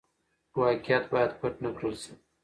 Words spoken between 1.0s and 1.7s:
بايد پټ نه